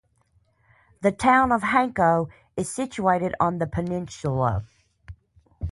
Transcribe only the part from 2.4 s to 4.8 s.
is situated on the peninsula.